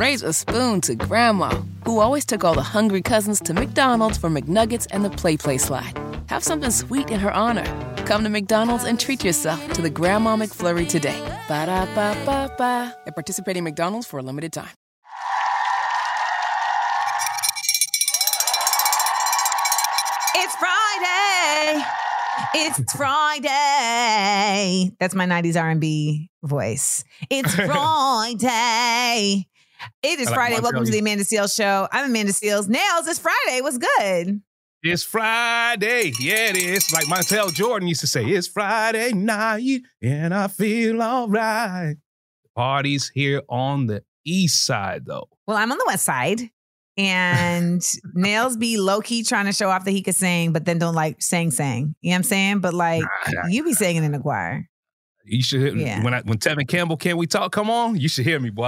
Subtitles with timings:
[0.00, 1.50] raise a spoon to Grandma,
[1.84, 5.58] who always took all the hungry cousins to McDonald's for McNuggets and the Play Play
[5.58, 5.92] slide.
[6.30, 7.66] Have something sweet in her honor.
[8.06, 11.20] Come to McDonald's and treat yourself to the Grandma McFlurry today.
[11.48, 12.96] Ba da ba ba ba.
[13.06, 14.72] At participating McDonald's for a limited time.
[20.34, 21.84] It's Friday.
[22.54, 23.50] It's Friday.
[24.98, 27.04] That's my 90s R&B voice.
[27.28, 29.46] It's Friday.
[30.02, 30.60] It is like Friday.
[30.60, 31.88] Welcome to the Amanda Seales Show.
[31.92, 32.68] I'm Amanda Seales.
[32.68, 33.60] Nails, it's Friday.
[33.60, 34.40] What's good?
[34.82, 36.12] It's Friday.
[36.20, 36.90] Yeah, it is.
[36.92, 41.96] Like Montell Jordan used to say, it's Friday night and I feel all right.
[42.44, 45.28] The party's here on the east side, though.
[45.46, 46.50] Well, I'm on the west side.
[46.96, 47.82] And
[48.14, 50.94] Nails be low key trying to show off that he could sing, but then don't
[50.94, 51.94] like sang sang.
[52.00, 52.58] You know what I'm saying?
[52.60, 53.48] But like Nah, nah.
[53.48, 54.66] you be singing in the choir.
[55.30, 56.02] You should hear Yeah.
[56.02, 57.52] when I, when Tevin Campbell can we talk?
[57.52, 58.64] Come on, you should hear me, boy.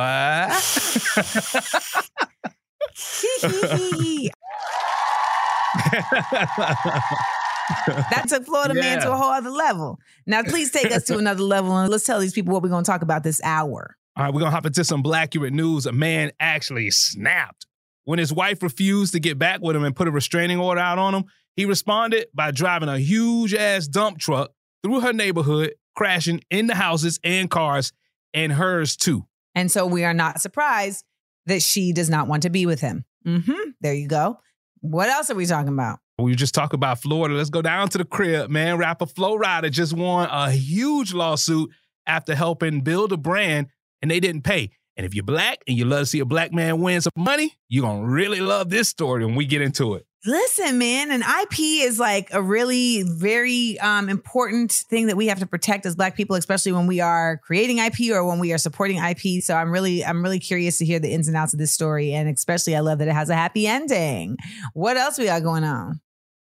[7.89, 9.99] that took Florida man to a whole other level.
[10.27, 12.85] Now, please take us to another level and let's tell these people what we're going
[12.85, 13.97] to talk about this hour.
[14.15, 15.87] All right, we're gonna hop into some Blackurate news.
[15.87, 17.65] A man actually snapped
[18.05, 20.99] when his wife refused to get back with him and put a restraining order out
[20.99, 21.25] on him.
[21.57, 24.51] He responded by driving a huge ass dump truck
[24.83, 27.93] through her neighborhood, crashing into houses and cars,
[28.35, 29.27] and hers too.
[29.55, 31.05] And so we are not surprised
[31.47, 33.05] that she does not want to be with him.
[33.25, 33.41] hmm
[33.81, 34.39] There you go.
[34.81, 35.99] What else are we talking about?
[36.19, 37.35] We just talk about Florida.
[37.35, 38.79] Let's go down to the crib, man.
[38.79, 41.71] Rapper Flo Rida just won a huge lawsuit
[42.07, 43.69] after helping build a brand
[44.01, 44.71] and they didn't pay.
[44.97, 47.55] And if you're black and you love to see a black man win some money,
[47.69, 50.07] you're gonna really love this story when we get into it.
[50.25, 55.41] Listen, man, an IP is like a really very um, important thing that we have
[55.41, 58.59] to protect as Black people, especially when we are creating IP or when we are
[58.59, 59.43] supporting IP.
[59.43, 62.13] So I'm really, I'm really curious to hear the ins and outs of this story,
[62.13, 64.37] and especially I love that it has a happy ending.
[64.75, 66.01] What else we got going on?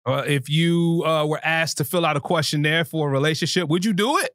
[0.06, 3.84] Uh, if you uh, were asked to fill out a questionnaire for a relationship, would
[3.84, 4.32] you do it?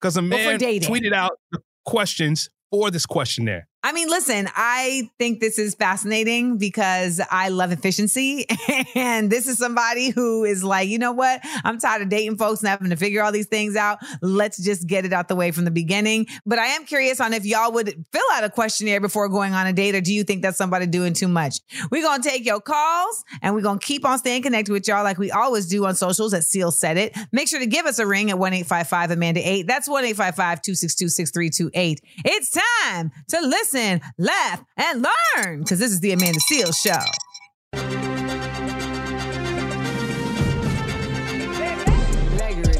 [0.00, 3.68] Because a man tweeted out the questions for this questionnaire.
[3.84, 8.46] I mean, listen, I think this is fascinating because I love efficiency.
[8.94, 11.40] And this is somebody who is like, you know what?
[11.64, 13.98] I'm tired of dating folks and having to figure all these things out.
[14.20, 16.26] Let's just get it out the way from the beginning.
[16.44, 19.66] But I am curious on if y'all would fill out a questionnaire before going on
[19.66, 21.60] a date, or do you think that's somebody doing too much?
[21.90, 24.86] We're going to take your calls and we're going to keep on staying connected with
[24.86, 27.16] y'all like we always do on socials at Seal Said It.
[27.32, 29.66] Make sure to give us a ring at 1 855 Amanda 8.
[29.66, 32.00] That's 1 855 262 6328.
[32.24, 35.04] It's time to listen, laugh, and
[35.36, 36.98] learn because this is the Amanda Seales Show.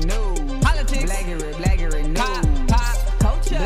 [0.05, 0.63] News.
[0.63, 1.13] Politics.
[1.27, 2.19] News.
[2.19, 3.59] Pop, pop, culture.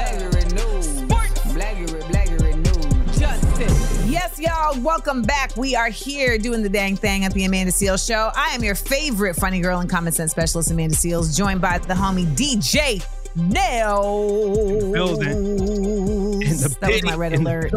[0.55, 0.87] News.
[0.99, 1.55] Sports.
[1.55, 3.19] News.
[3.19, 4.07] Justice.
[4.07, 5.57] Yes, y'all, welcome back.
[5.57, 8.31] We are here doing the dang thing at the Amanda Seales Show.
[8.35, 11.95] I am your favorite funny girl and common sense specialist, Amanda Seales, joined by the
[11.95, 13.05] homie DJ
[13.37, 14.83] Nails.
[14.93, 16.41] building.
[16.81, 17.73] That was my red alert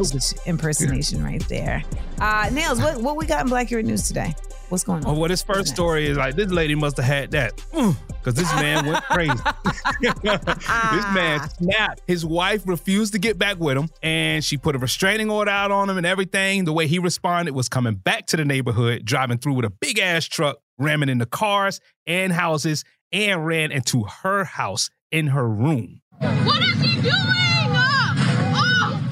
[0.46, 1.84] impersonation right there.
[2.20, 4.36] Uh, Nails, what, what we got in Blackurate News today?
[4.70, 5.16] What's going on?
[5.16, 8.36] Oh, well, his first What's story is like this lady must have had that because
[8.36, 9.34] this man went crazy.
[10.02, 12.02] this man snapped.
[12.08, 15.72] His wife refused to get back with him, and she put a restraining order out
[15.72, 16.66] on him and everything.
[16.66, 19.98] The way he responded was coming back to the neighborhood, driving through with a big
[19.98, 26.02] ass truck, ramming into cars and houses, and ran into her house in her room.
[26.20, 27.49] What is he doing?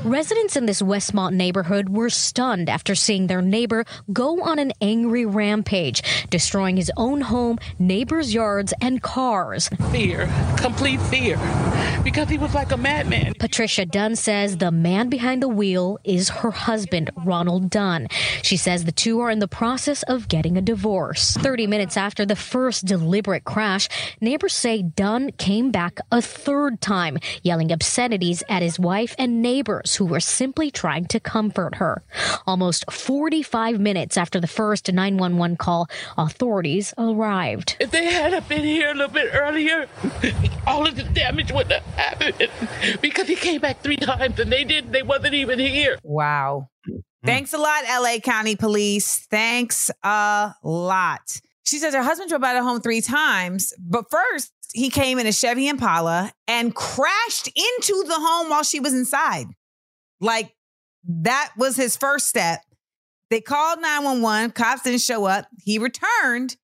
[0.08, 5.26] Residents in this Westmont neighborhood were stunned after seeing their neighbor go on an angry
[5.26, 9.68] rampage, destroying his own home, neighbors' yards, and cars.
[9.92, 11.38] fear, complete fear,
[12.06, 13.34] because he was like a madman.
[13.38, 18.08] Patricia Dunn says the man behind the wheel is her husband, Ronald Dunn.
[18.44, 21.34] She says the two are in the process of getting a divorce.
[21.34, 23.90] 30 minutes after the first deliberate crash,
[24.22, 29.97] neighbors say Dunn came back a third time, yelling obscenities at his wife and neighbors
[29.98, 32.04] who were simply trying to comfort her.
[32.46, 37.76] Almost 45 minutes after the first 911 call, authorities arrived.
[37.80, 39.88] If they had been here a little bit earlier,
[40.66, 42.50] all of the damage wouldn't have happened
[43.02, 44.92] because he came back three times and they didn't.
[44.92, 45.98] They wasn't even here.
[46.04, 46.70] Wow.
[47.26, 49.28] Thanks a lot, LA County Police.
[49.30, 51.42] Thanks a lot.
[51.66, 55.28] She says her husband drove by the home three times, but first he came in
[55.28, 59.48] a Chevy Impala and crashed into the home while she was inside.
[60.20, 60.54] Like
[61.08, 62.62] that was his first step.
[63.30, 64.52] They called 911.
[64.52, 65.46] Cops didn't show up.
[65.64, 66.56] He returned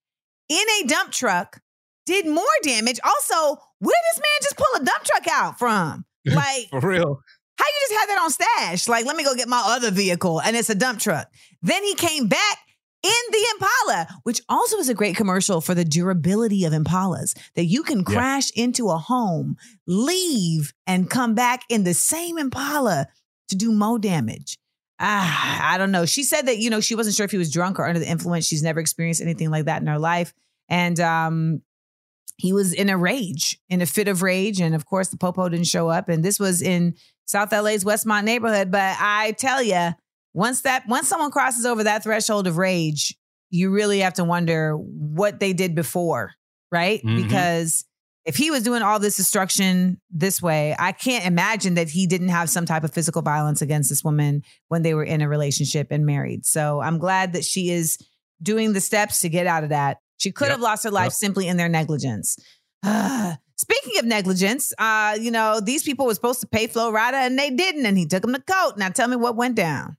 [0.50, 1.60] in a dump truck,
[2.06, 3.00] did more damage.
[3.04, 6.06] Also, where did this man just pull a dump truck out from?
[6.26, 7.20] Like, For real.
[7.58, 8.88] how you just had that on stash?
[8.88, 11.28] Like, let me go get my other vehicle, and it's a dump truck.
[11.62, 12.58] Then he came back
[13.04, 17.66] in the Impala, which also is a great commercial for the durability of Impalas that
[17.66, 23.08] you can crash into a home, leave, and come back in the same Impala
[23.54, 24.58] to do more damage.
[25.00, 26.06] Ah, I don't know.
[26.06, 28.10] She said that, you know, she wasn't sure if he was drunk or under the
[28.10, 28.46] influence.
[28.46, 30.34] She's never experienced anything like that in her life.
[30.70, 31.62] And um,
[32.38, 34.62] he was in a rage, in a fit of rage.
[34.62, 36.10] And of course, the Popo didn't show up.
[36.10, 36.96] And this was in
[37.26, 38.72] South LA's Westmont neighborhood.
[38.72, 39.90] But I tell you,
[40.34, 43.18] once that once someone crosses over that threshold of rage,
[43.50, 46.32] you really have to wonder what they did before,
[46.72, 47.04] right?
[47.04, 47.24] Mhm.
[47.24, 47.86] Because
[48.26, 52.30] if he was doing all this destruction this way, I can't imagine that he didn't
[52.30, 55.88] have some type of physical violence against this woman when they were in a relationship
[55.92, 56.46] and married.
[56.46, 57.98] So I'm glad that she is
[58.42, 59.98] doing the steps to get out of that.
[60.18, 60.52] She could Yep.
[60.54, 61.14] have lost her life Yep.
[61.14, 62.38] simply in their negligence.
[63.56, 67.38] Speaking of negligence, uh, you know, these people were supposed to pay Flo Rida and
[67.38, 68.78] they didn't, and he took them to court.
[68.78, 69.96] Now tell me what went down.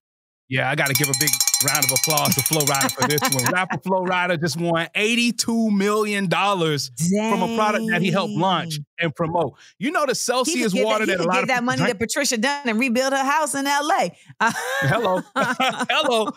[0.50, 1.30] Yeah, I got to give a big
[1.64, 3.50] round of applause to Flo Rida for this one.
[3.52, 9.14] Rapper Flo Rida just won $82 million from a product that he helped launch and
[9.14, 9.54] promote.
[9.78, 11.92] You know the Celsius water that, that, a lot of that money drink?
[11.98, 14.08] to Patricia Dunn and rebuild her house in LA.
[14.40, 15.22] Hello.
[15.36, 16.30] Hello.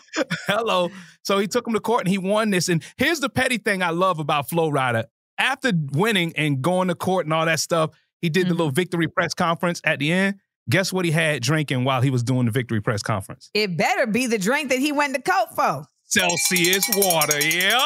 [0.46, 0.88] Hello.
[1.22, 2.70] So he took him to court and he won this.
[2.70, 5.04] And here's the petty thing I love about Flo Rida.
[5.36, 7.90] After winning and going to court and all that stuff,
[8.22, 8.56] he did the Mm-hmm.
[8.58, 10.36] little victory press conference at the end.
[10.70, 13.50] Guess what he had drinking while he was doing the victory press conference?
[13.54, 15.86] it better be the drink that he went to court for.
[16.04, 17.40] Celsius water.
[17.44, 17.84] yeah.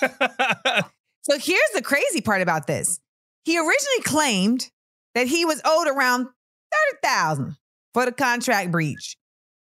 [1.26, 3.00] So here's the crazy part about this.
[3.46, 4.68] He originally claimed
[5.14, 6.26] that he was owed around
[7.02, 7.56] 30,000
[7.94, 9.16] for the contract breach.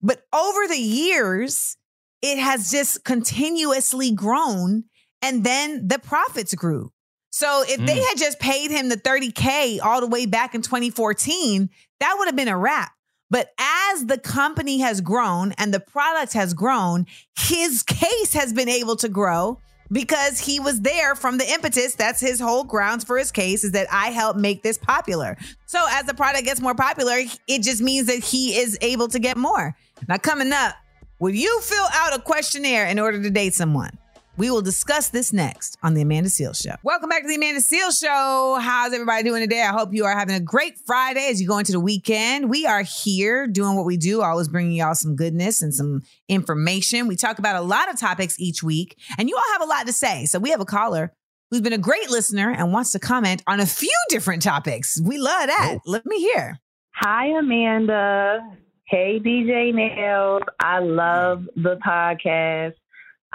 [0.02, 1.78] But over the years,
[2.20, 4.84] it has just continuously grown
[5.22, 6.92] and then the profits grew.
[7.30, 8.06] So if they Mm.
[8.08, 11.70] had just paid him the 30K all the way back in 2014,
[12.00, 12.92] that would have been a wrap.
[13.28, 17.06] But as the company has grown and the product has grown,
[17.38, 19.58] his case has been able to grow
[19.90, 21.94] because he was there from the impetus.
[21.94, 25.36] That's his whole grounds for his case is that I helped make this popular.
[25.66, 29.18] So as the product gets more popular, it just means that he is able to
[29.18, 29.76] get more.
[30.08, 30.74] Now, coming up,
[31.18, 33.98] will you fill out a questionnaire in order to date someone?
[34.38, 36.74] We will discuss this next on the Amanda Seales Show.
[36.82, 38.58] Welcome back to the Amanda Seales Show.
[38.60, 39.62] How's everybody doing today?
[39.62, 42.50] I hope you are having a great Friday as you go into the weekend.
[42.50, 47.08] We are here doing what we do, always bringing y'all some goodness and some information.
[47.08, 49.86] We talk about a lot of topics each week, and you all have a lot
[49.86, 50.26] to say.
[50.26, 51.14] So we have a caller
[51.50, 55.00] who's been a great listener and wants to comment on a few different topics.
[55.00, 55.78] We love that.
[55.78, 55.80] Oh.
[55.86, 56.60] Let me hear.
[56.96, 58.40] Hi, Amanda.
[58.84, 60.42] Hey, DJ Nails.
[60.60, 62.74] I love the podcast.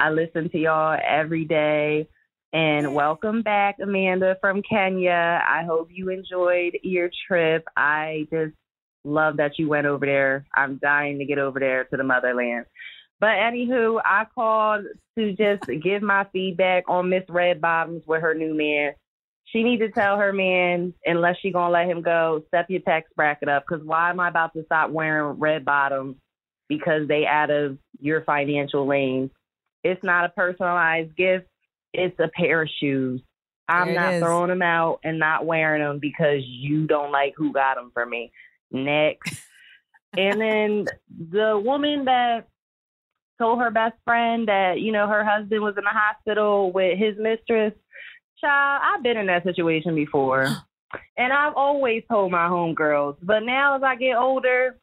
[0.02, 2.08] I listen to y'all every day.
[2.54, 5.40] And welcome back, Amanda from Kenya.
[5.48, 7.64] I hope you enjoyed your trip.
[7.78, 8.56] I just
[9.04, 10.48] love that you went over there.
[10.58, 12.66] I'm dying to get over there to the motherland.
[13.20, 14.86] But anywho, I called
[15.20, 18.94] to just give my feedback on Miss Red Bottoms with her new man.
[19.46, 23.08] She need to tell her man, unless she gonna let him go, step your tax
[23.16, 23.68] bracket up.
[23.68, 26.16] Cause why am I about to stop wearing red bottoms
[26.68, 29.30] because they out of your financial lane?
[29.84, 31.48] It's not a personalized gift.
[31.94, 33.22] It's a pair of shoes.
[33.68, 34.22] I'm not is.
[34.22, 38.06] throwing them out and not wearing them because you don't like who got them for
[38.06, 38.32] me.
[38.70, 39.42] Next.
[40.18, 40.86] and then
[41.30, 42.48] the woman that
[43.40, 47.16] told her best friend that, you know, her husband was in the hospital with his
[47.18, 47.74] mistress.
[48.40, 50.48] Child, I've been in that situation before.
[51.16, 53.16] And I've always told my homegirls.
[53.24, 54.78] But now as I get older,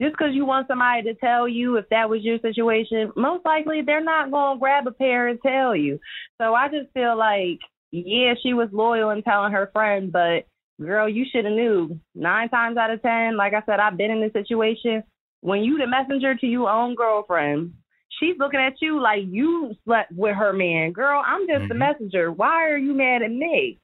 [0.00, 3.82] just because you want somebody to tell you if that was your situation, most likely
[3.82, 5.98] they're not going to grab a pair and tell you.
[6.40, 7.60] So I just feel like,
[7.92, 10.46] yeah, she was loyal in telling her friend, but
[10.80, 11.98] girl, you should have knew.
[12.14, 15.02] Nine times out of ten, like I said, I've been in this situation.
[15.40, 17.72] When you the messenger to your own girlfriend,
[18.20, 20.92] she's looking at you like you slept with her man.
[20.92, 21.78] Girl, I'm just the Mhm.
[21.78, 22.32] messenger.
[22.32, 23.78] Why are you mad at me?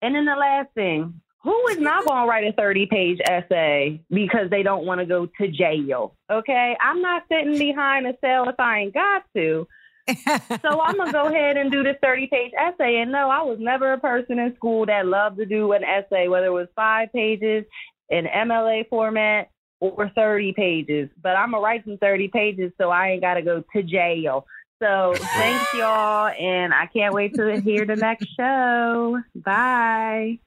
[0.00, 4.00] And then the last thing, who is not going to write a 30 page essay
[4.10, 6.16] because they don't want to go to jail?
[6.30, 6.76] Okay.
[6.80, 9.66] I'm not sitting behind a cell if I ain't got to.
[10.08, 12.96] So I'm going to go ahead and do this 30 page essay.
[12.96, 16.28] And no, I was never a person in school that loved to do an essay,
[16.28, 17.64] whether it was five pages
[18.08, 19.48] in MLA format
[19.80, 21.08] or 30 pages.
[21.20, 23.82] But I'm going to write some 30 pages so I ain't got to go to
[23.82, 24.46] jail.
[24.82, 26.28] So thanks, y'all.
[26.28, 29.20] And I can't wait to hear the next show.
[29.34, 30.38] Bye.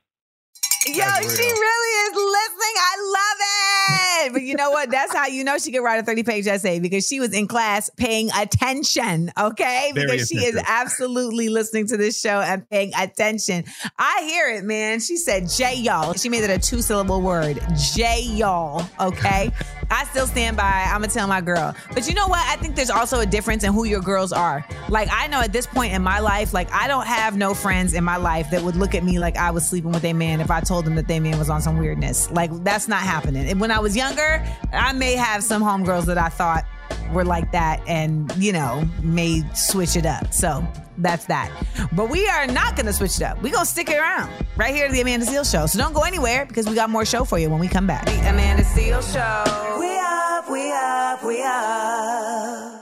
[0.88, 2.76] Yo, she really is listening.
[2.78, 4.34] I love it.
[4.34, 4.92] But you know what?
[4.92, 7.48] That's how you know she could write a 30 page essay because she was in
[7.48, 9.32] class paying attention.
[9.38, 9.92] Okay.
[9.94, 13.66] Very because she is absolutely listening to this show and paying attention.
[13.98, 15.00] I hear it, man.
[15.00, 16.14] She said J y'all.
[16.14, 17.60] She made it a two syllable word.
[17.94, 18.88] J y'all.
[19.00, 19.52] Okay.
[19.92, 20.86] I still stand by.
[20.88, 21.76] I'm gonna tell my girl.
[21.94, 22.40] But you know what?
[22.48, 24.66] I think there's also a difference in who your girls are.
[24.90, 27.94] Like I know at this point in my life, like I don't have no friends
[27.94, 30.42] in my life that would look at me like I was sleeping with a man
[30.42, 32.32] if I told them that they man was on some weirdness.
[32.32, 33.60] Like that's not happening.
[33.60, 36.66] When I was younger, I may have some homegirls that I thought
[37.12, 40.66] were like that and you know may switch it up so
[40.98, 41.52] that's that
[41.94, 44.94] but we are not gonna switch it up we gonna stick around right here to
[44.94, 47.50] the amanda seal show so don't go anywhere because we got more show for you
[47.50, 49.44] when we come back the amanda seal show
[49.80, 52.82] we up we up we up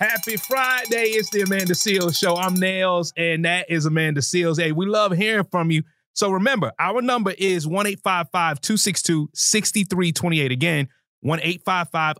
[0.00, 1.06] Happy Friday.
[1.06, 2.36] It's the Amanda Seales Show.
[2.36, 4.62] I'm Nails, and that is Amanda Seales.
[4.62, 5.82] Hey, we love hearing from you.
[6.12, 10.52] So remember, our number is 1 262 6328.
[10.52, 10.88] Again,
[11.20, 11.40] 1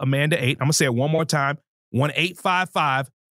[0.01, 0.49] Amanda 8.
[0.49, 1.59] I'm going to say it one more time
[1.91, 2.11] 1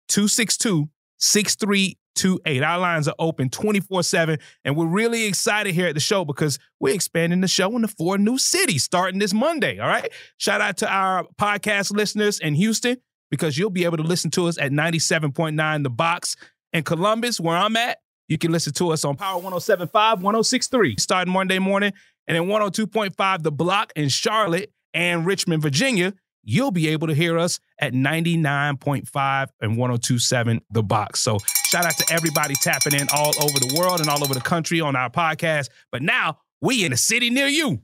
[0.07, 2.63] 262 6328.
[2.63, 4.39] Our lines are open 24 7.
[4.63, 8.17] And we're really excited here at the show because we're expanding the show into four
[8.17, 9.79] new cities starting this Monday.
[9.79, 10.12] All right.
[10.38, 12.97] Shout out to our podcast listeners in Houston
[13.29, 16.36] because you'll be able to listen to us at 97.9 The Box.
[16.74, 21.33] In Columbus, where I'm at, you can listen to us on Power 1075, 1063, starting
[21.33, 21.93] Monday morning.
[22.27, 26.11] And in 102.5 The Block in Charlotte and Richmond, Virginia,
[26.43, 31.19] you'll be able to hear us at 99.5 and 1027 The Box.
[31.19, 31.37] So
[31.67, 34.81] shout out to everybody tapping in all over the world and all over the country
[34.81, 35.69] on our podcast.
[35.91, 37.83] But now we in a city near you.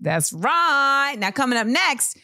[0.00, 1.14] That's right.
[1.18, 2.18] Now, coming up next,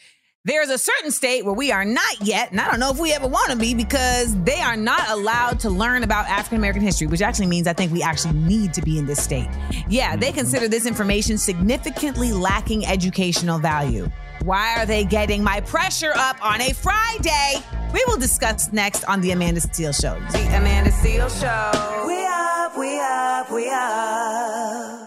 [0.47, 3.11] there's a certain state where we are not yet, and I don't know if we
[3.11, 7.05] ever want to be because they are not allowed to learn about African American history,
[7.05, 9.49] which actually means I think we actually need to be in this state.
[9.89, 10.37] Yeah, they mm-hmm.
[10.37, 14.09] consider this information significantly lacking educational value.
[14.43, 17.55] Why are they getting my pressure up on a Friday?
[17.93, 20.17] We will discuss next on The Amanda Steele Show.
[20.31, 22.05] The Amanda Steele Show.
[22.07, 25.06] We up, we up, we up.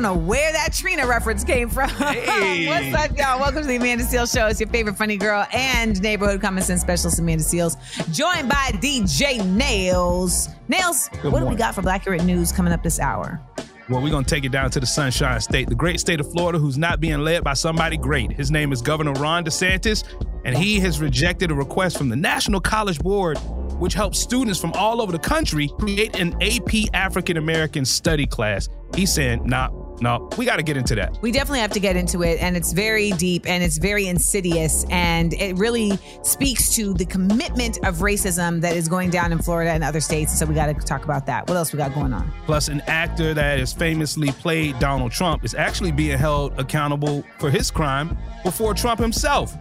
[0.00, 1.90] Don't know where that Trina reference came from.
[2.00, 2.66] Hey.
[2.66, 3.38] What's up, y'all?
[3.38, 4.46] Welcome to the Amanda Seales Show.
[4.46, 7.76] It's your favorite funny girl and neighborhood common sense specialist, Amanda Seales,
[8.10, 10.48] joined by DJ Nails.
[10.68, 13.42] Nails, what do we got for Black Accurate News coming up this hour?
[13.90, 16.32] Well, we're going to take it down to the Sunshine State, the great state of
[16.32, 18.32] Florida, who's not being led by somebody great.
[18.32, 20.04] His name is Governor Ron DeSantis,
[20.46, 23.36] and he has rejected a request from the National College Board,
[23.78, 28.68] which helps students from all over the country create an AP African American study class.
[28.94, 29.68] He's saying, nah,
[30.00, 31.18] no, we got to get into that.
[31.22, 34.84] We definitely have to get into it, and it's very deep and it's very insidious,
[34.90, 39.70] and it really speaks to the commitment of racism that is going down in Florida
[39.70, 40.38] and other states.
[40.38, 41.48] So we got to talk about that.
[41.48, 42.32] What else we got going on?
[42.46, 47.50] Plus, an actor that has famously played Donald Trump is actually being held accountable for
[47.50, 49.56] his crime before Trump himself.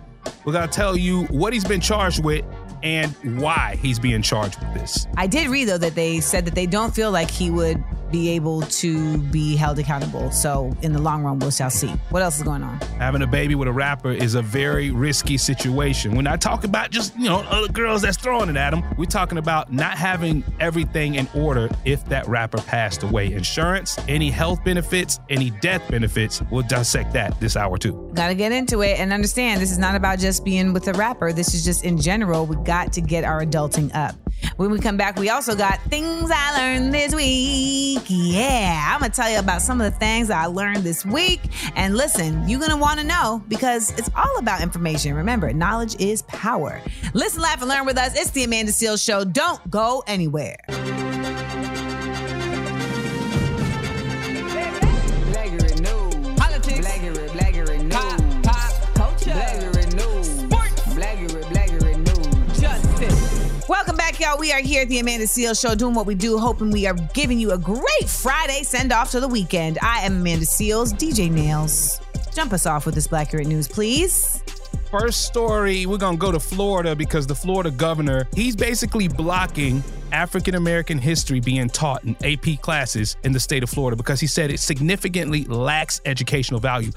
[0.46, 2.46] We're going to tell you what he's been charged with
[2.84, 5.08] and why he's being charged with this.
[5.18, 8.30] I did read though that they said that they don't feel like he would be
[8.30, 10.32] able to be held accountable.
[10.32, 11.90] So in the long run, we shall see.
[12.10, 12.80] What else is going on?
[12.98, 16.16] Having a baby with a rapper is a very risky situation.
[16.16, 18.84] We're not talking about just, you know, other girls that's throwing it at him.
[18.98, 23.32] We're talking about not having everything in order if that rapper passed away.
[23.34, 26.42] Insurance, any health benefits, any death benefits.
[26.52, 28.12] We'll dissect that this hour too.
[28.14, 30.94] Got to get into it and understand this is not about just being with a
[30.94, 31.32] rapper.
[31.34, 32.46] This is just in general.
[32.46, 34.16] We got to get our adulting up.
[34.58, 38.04] When we come back, we also got things I learned this week.
[38.08, 41.42] Yeah, I'm going to tell you about some of the things I learned this week.
[41.76, 45.14] And listen, you're going to want to know because it's all about information.
[45.14, 46.82] Remember, knowledge is power.
[47.14, 48.20] Listen, laugh, and learn with us.
[48.20, 49.24] It's the Amanda Seales Show.
[49.24, 50.58] Don't go anywhere.
[63.70, 64.40] Welcome back y'all.
[64.40, 66.96] We are here at the Amanda Seales Show doing what we do, hoping we are
[67.14, 69.78] giving you a great Friday send off to the weekend.
[69.84, 72.02] I am Amanda Seales, DJ Nails.
[72.34, 74.44] Jump us off with this Blackurate News, please.
[74.90, 79.84] First story, we're going to go to Florida because the Florida governor, he's basically blocking
[80.12, 84.26] African American history being taught in AP classes in the state of Florida because he
[84.26, 86.92] said it significantly lacks educational value.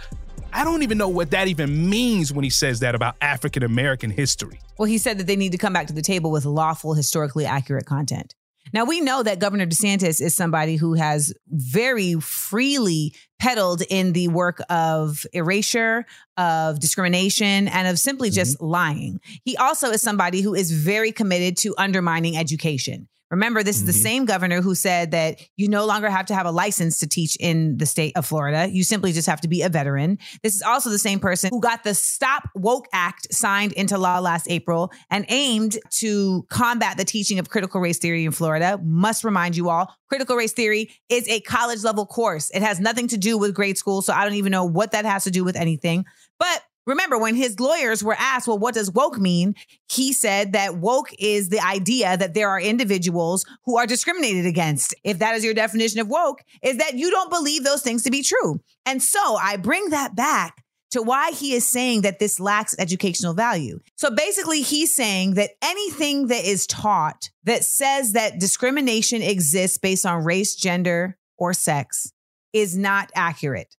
[0.52, 4.10] I don't even know what that even means when he says that about African American
[4.10, 4.60] history.
[4.78, 7.46] Well, he said that they need to come back to the table with lawful, historically
[7.46, 8.34] accurate content.
[8.72, 14.28] Now, we know that Governor DeSantis is somebody who has very freely peddled in the
[14.28, 16.06] work of erasure,
[16.36, 18.66] of discrimination, and of simply just mm-hmm.
[18.66, 19.20] lying.
[19.44, 23.08] He also is somebody who is very committed to undermining education.
[23.32, 24.02] Remember, this is the Mhm.
[24.02, 27.34] same governor who said that you no longer have to have a license to teach
[27.40, 28.68] in the state of Florida.
[28.70, 30.18] You simply just have to be a veteran.
[30.42, 34.18] This is also the same person who got the Stop Woke Act signed into law
[34.18, 38.78] last April and aimed to combat the teaching of critical race theory in Florida.
[38.84, 42.50] Must remind you all, critical race theory is a college level course.
[42.50, 44.02] It has nothing to do with grade school.
[44.02, 46.04] So I don't even know what that has to do with anything.
[46.38, 49.54] But Remember, when his lawyers were asked, well, what does woke mean?
[49.90, 54.94] He said that woke is the idea that there are individuals who are discriminated against.
[55.04, 58.10] If that is your definition of woke, is that you don't believe those things to
[58.10, 58.60] be true.
[58.84, 63.32] And so I bring that back to why he is saying that this lacks educational
[63.32, 63.80] value.
[63.96, 70.04] So basically, he's saying that anything that is taught that says that discrimination exists based
[70.04, 72.12] on race, gender, or sex
[72.52, 73.76] is not accurate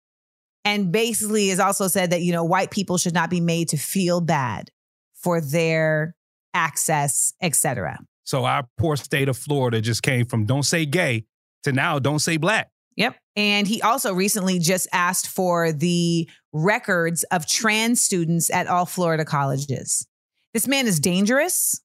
[0.66, 3.78] and basically has also said that you know white people should not be made to
[3.78, 4.70] feel bad
[5.14, 6.16] for their
[6.54, 11.26] access etc So our poor state of Florida just came from don't say gay
[11.64, 12.70] to now don't say black.
[12.96, 13.16] Yep.
[13.36, 19.26] And he also recently just asked for the records of trans students at all Florida
[19.26, 20.08] colleges.
[20.54, 21.82] This man is dangerous.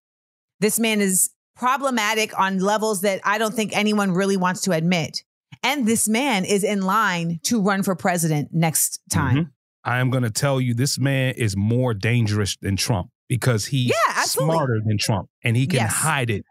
[0.61, 5.23] This man is problematic on levels that I don't think anyone really wants to admit.
[5.63, 9.37] And this man is in line to run for president next time.
[9.37, 9.51] Mhm.
[9.85, 13.91] I am going to tell you this man is more dangerous than Trump because he's
[13.91, 15.93] Yeah, smarter than Trump and he can Yes.
[15.95, 16.45] hide it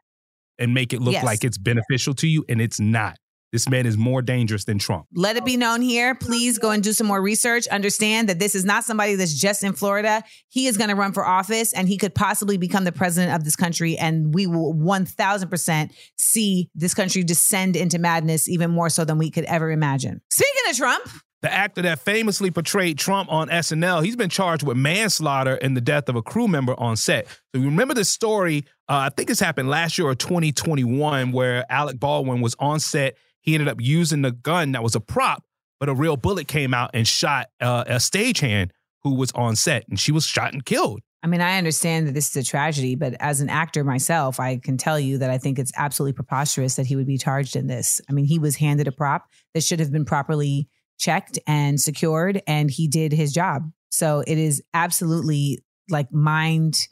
[0.57, 1.23] and make it look Yes.
[1.23, 3.17] like it's beneficial to you and it's not.
[3.53, 5.05] This man is more dangerous than Trump.
[5.13, 6.15] Let it be known here.
[6.15, 7.65] Please go and do some more research.
[7.67, 10.21] Understand that this is not somebody that's just in Florida.
[10.49, 13.45] He is going to run for office and he could possibly become the president of
[13.45, 13.97] this country.
[13.97, 19.31] And we will 1000% see this country descend into madness even more so than we
[19.31, 20.21] could ever imagine.
[20.29, 21.09] Speaking of Trump,
[21.43, 25.81] The actor that famously portrayed Trump on SNL, he's been charged with manslaughter in the
[25.81, 27.27] death of a crew member on set.
[27.27, 28.65] So you remember this story?
[28.89, 33.17] Uh, I think this happened last year or 2021, where Alec Baldwin was on set.
[33.47, 35.41] He ended up using the gun that was a prop,
[35.79, 38.71] but a real bullet came out and shot uh, a stagehand
[39.03, 40.99] who was on set, and she was shot and killed.
[41.23, 44.57] I mean, I understand that this is a tragedy, but as an actor myself, I
[44.57, 47.67] can tell you that I think it's absolutely preposterous that he would be charged in
[47.67, 48.01] this.
[48.09, 50.67] I mean, he was handed a prop that should have been properly
[50.99, 53.71] checked and secured, and he did his job.
[53.91, 56.85] So it is absolutely like mind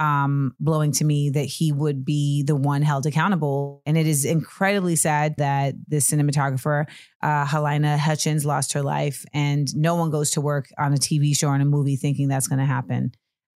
[0.00, 3.82] um, blowing to me that he would be the one held accountable.
[3.84, 6.86] And it is incredibly sad that the cinematographer,
[7.22, 11.36] uh, Halyna Hutchins, lost her life, and no one goes to work on a TV
[11.36, 13.12] show or in a movie thinking that's going to happen.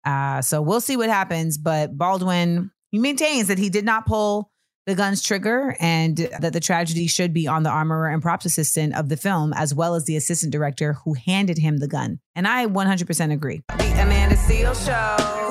[0.03, 1.59] Uh, so we'll see what happens.
[1.59, 4.51] But Baldwin, he maintains that he did not pull
[4.87, 8.95] the gun's trigger and that the tragedy should be on the armorer and props assistant
[8.95, 12.19] of the film, as well as the assistant director who handed him the gun.
[12.35, 13.61] And I 100% agree.
[13.77, 15.41] The Amanda Seal Show.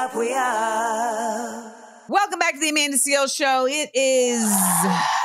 [0.00, 1.74] Up, we up.
[2.08, 3.66] Welcome back to the Amanda Seales Show.
[3.68, 4.50] It is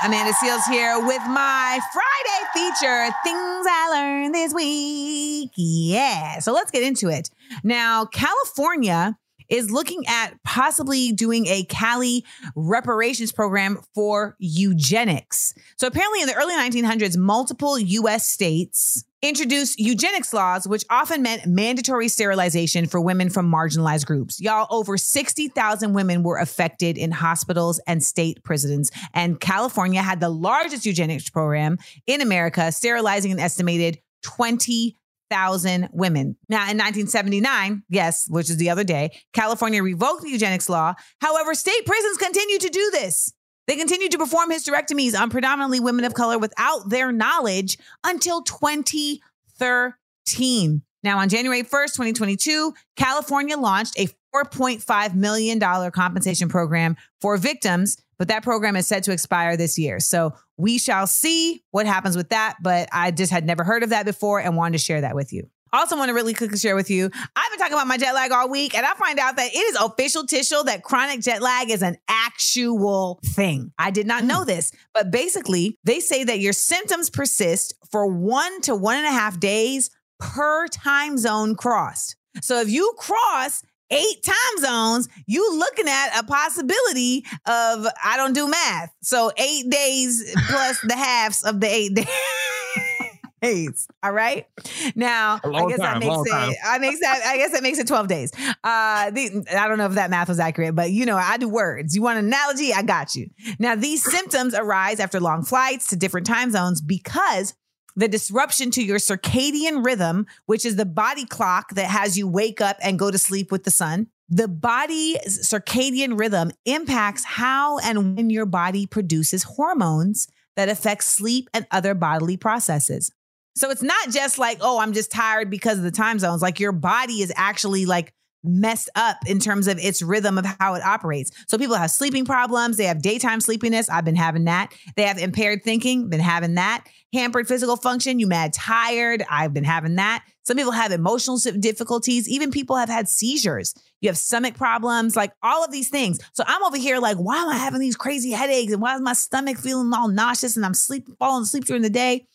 [0.03, 5.51] Amanda Seales here with my Friday feature, Things I Learned This Week.
[5.55, 6.39] Yeah.
[6.39, 7.29] So let's get into it.
[7.63, 9.17] Now, California
[9.49, 15.53] is looking at possibly doing a Cali reparations program for eugenics.
[15.77, 21.47] So apparently in the early 1900s, multiple US states introduced eugenics laws, which often meant
[21.47, 24.39] mandatory sterilization for women from marginalized groups.
[24.39, 28.91] Y'all, over 60,000 women were affected in hospitals and state prisons.
[29.13, 34.95] And California had the largest eugenics program in America, sterilizing an estimated 20
[35.29, 36.37] thousand women.
[36.49, 40.93] Now, in 1979, yes, which is the other day, California revoked the eugenics law.
[41.21, 43.33] However, state prisons continue to do this.
[43.67, 50.81] They continue to perform hysterectomies on predominantly women of color without their knowledge until 2013.
[51.03, 55.59] Now, on January 1st, 2022, California launched a $4.5 million
[55.91, 59.99] compensation program for victims, but that program is set to expire this year.
[59.99, 62.57] So we shall see what happens with that.
[62.61, 65.33] But I just had never heard of that before and wanted to share that with
[65.33, 65.49] you.
[65.73, 67.09] Also, want to really quickly share with you.
[67.35, 69.57] I've been talking about my jet lag all week, and I find out that it
[69.57, 73.73] is official tishel that chronic jet lag is an actual thing.
[73.77, 74.47] I did not know hmm.
[74.47, 79.11] this, but basically, they say that your symptoms persist for one to one and a
[79.11, 82.15] half days per time zone crossed.
[82.41, 88.33] So if you cross eight time zones, you looking at a possibility of I don't
[88.33, 88.91] do math.
[89.01, 91.95] So eight days plus the halves of the eight
[93.41, 93.87] days.
[94.01, 94.47] All right.
[94.95, 96.49] Now I guess time, that makes time.
[96.49, 98.31] it I makes that I guess that makes it 12 days.
[98.63, 101.47] Uh the, I don't know if that math was accurate, but you know, I do
[101.49, 101.95] words.
[101.95, 102.73] You want an analogy?
[102.73, 103.29] I got you.
[103.59, 107.53] Now these symptoms arise after long flights to different time zones because
[107.95, 112.61] the disruption to your circadian rhythm, which is the body clock that has you wake
[112.61, 114.07] up and go to sleep with the sun.
[114.27, 121.49] The body's circadian rhythm impacts how and when your body produces hormones that affect sleep
[121.53, 123.11] and other bodily processes.
[123.55, 126.41] So it's not just like, oh, I'm just tired because of the time zones.
[126.41, 128.13] Like your body is actually like
[128.47, 131.31] messed up in terms of its rhythm of how it operates.
[131.47, 134.73] So people have sleeping problems, they have daytime sleepiness, I've been having that.
[134.95, 136.85] They have impaired thinking, been having that.
[137.13, 140.25] Hampered physical function, you mad tired, I've been having that.
[140.43, 143.73] Some people have emotional difficulties, even people have had seizures.
[144.01, 146.19] You have stomach problems, like all of these things.
[146.33, 149.01] So I'm over here like, why am I having these crazy headaches and why is
[149.01, 152.27] my stomach feeling all nauseous and I'm sleep falling asleep during the day?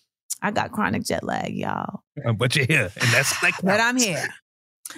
[0.43, 2.03] I got chronic jet lag, y'all.
[2.25, 4.29] Uh, But you're here, and that's like But I'm here.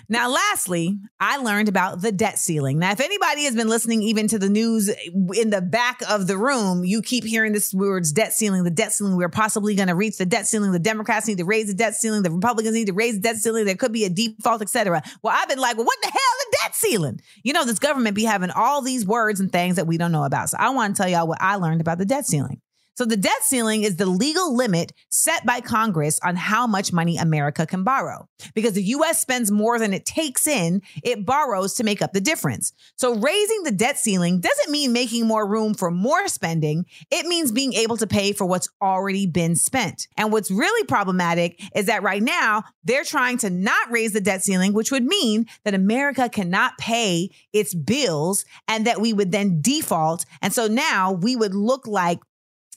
[0.09, 2.79] Now, lastly, I learned about the debt ceiling.
[2.79, 4.89] Now, if anybody has been listening even to the news
[5.35, 8.93] in the back of the room, you keep hearing this words debt ceiling, the debt
[8.93, 9.17] ceiling.
[9.17, 10.73] We're possibly going to reach the debt ceiling.
[10.73, 12.23] The Democrats need to raise the debt ceiling.
[12.23, 13.65] The Republicans need to raise the debt ceiling.
[13.67, 15.03] There could be a default, etc.
[15.23, 17.21] Well, I've been like, well, what the hell the debt ceiling?
[17.43, 20.25] You know, this government be having all these words and things that we don't know
[20.25, 20.49] about.
[20.49, 22.62] So I want to tell y'all what I learned about the debt ceiling.
[22.95, 27.17] So the debt ceiling is the legal limit set by Congress on how much money
[27.17, 28.29] America can borrow.
[28.55, 32.21] Because the US spends more than it takes in, it borrows to make up the
[32.21, 32.73] difference.
[32.97, 36.85] So raising the debt ceiling doesn't mean making more room for more spending.
[37.11, 40.09] It means being able to pay for what's already been spent.
[40.17, 44.43] And what's really problematic is that right now they're trying to not raise the debt
[44.43, 49.61] ceiling, which would mean that America cannot pay its bills and that we would then
[49.63, 50.27] default.
[50.43, 52.21] And so now we would look like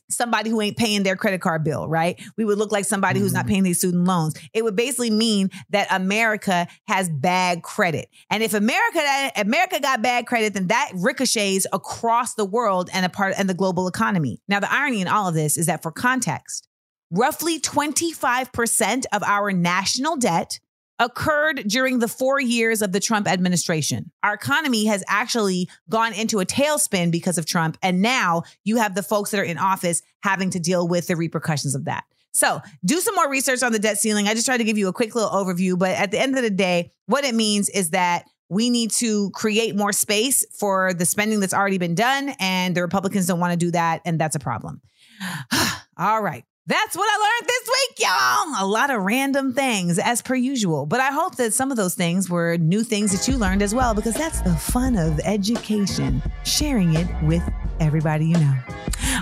[0.10, 2.22] somebody who ain't paying their credit card bill, right?
[2.38, 3.50] We would look like somebody who's not mm-hmm.
[3.50, 4.36] paying these student loans.
[4.54, 8.10] It would basically mean that America has bad credit.
[8.30, 13.10] And if America America got bad credit, then that ricochets across the world and a
[13.10, 14.42] part and the global economy.
[14.48, 16.68] Now, the irony in all of this is that for context,
[17.12, 20.60] roughly 25% of our national debt
[21.00, 24.12] occurred during the four years of the Trump administration.
[24.24, 27.78] Our economy has actually gone into a tailspin because of Trump.
[27.82, 31.16] And now you have the folks that are in office having to deal with the
[31.16, 32.06] repercussions of that.
[32.34, 34.28] So do some more research on the debt ceiling.
[34.28, 35.78] I just tried to give you a quick little overview.
[35.78, 39.32] But at the end of the day, what it means is that we need to
[39.32, 42.34] create more space for the spending that's already been done.
[42.40, 44.02] And the Republicans don't want to do that.
[44.06, 44.82] And that's a problem.
[45.98, 46.44] All right.
[46.68, 48.66] That's what I learned this week, y'all.
[48.66, 50.88] A lot of random things as per usual.
[50.88, 53.76] But I hope that some of those things were new things that you learned as
[53.76, 57.44] well, because that's the fun of education, sharing it with
[57.80, 58.56] everybody you know.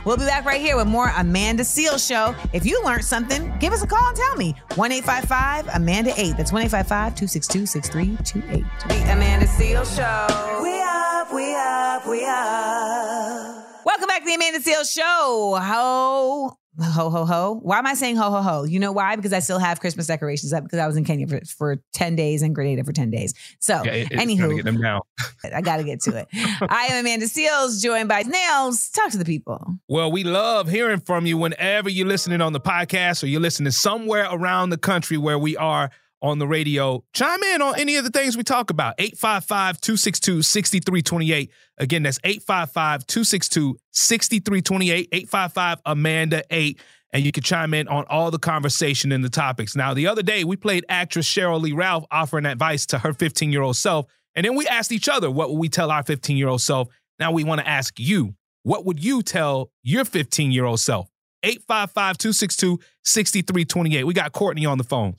[0.05, 2.33] We'll be back right here with more Amanda Seal Show.
[2.53, 4.55] If you learned something, give us a call and tell me.
[4.75, 6.37] 1 855 Amanda 8.
[6.37, 8.63] That's 1 855 262 6328.
[8.87, 10.61] The Amanda Seal Show.
[10.63, 13.85] We up, we up, we up.
[13.85, 15.59] Welcome back to the Amanda Seal Show.
[15.61, 17.59] Ho, ho, ho, ho.
[17.61, 18.63] Why am I saying ho, ho, ho?
[18.63, 19.15] You know why?
[19.15, 22.15] Because I still have Christmas decorations up because I was in Kenya for, for 10
[22.15, 23.33] days and Grenada for 10 days.
[23.59, 25.01] So, Yeah, it- anywho, gotta get them down.
[25.53, 26.27] I got to get to it.
[26.33, 28.89] I am Amanda Seales, joined by Nails.
[28.89, 29.63] Talk to the people.
[29.87, 33.71] Well, we love hearing from you whenever you're listening on the podcast or you're listening
[33.71, 35.91] somewhere around the country where we are
[36.23, 37.03] on the radio.
[37.13, 38.95] Chime in on any of the things we talk about.
[38.97, 41.51] 855 262 6328.
[41.77, 45.09] Again, that's 855 262 6328.
[45.11, 46.79] 855 Amanda 8.
[47.11, 49.75] And you can chime in on all the conversation and the topics.
[49.75, 53.51] Now, the other day, we played actress Sheryl Lee Ralph offering advice to her 15
[53.51, 54.07] year old self.
[54.33, 56.87] And then we asked each other, what would we tell our 15 year old self?
[57.19, 58.33] Now we want to ask you,
[58.63, 61.09] what would you tell your 15 year old self?
[61.43, 64.05] 855 262 6328.
[64.05, 65.15] We got Courtney on the phone.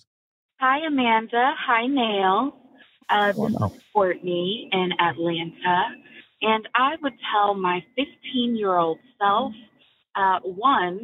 [0.67, 1.53] Hi, Amanda.
[1.59, 2.57] Hi, Nail.
[3.11, 5.91] Uh, this is Courtney in Atlanta.
[6.41, 9.53] And I would tell my 15 year old self
[10.17, 11.03] uh, one,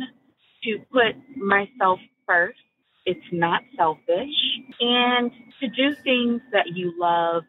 [0.65, 2.57] to put myself first.
[3.05, 4.33] It's not selfish.
[4.81, 7.43] And to do things that you love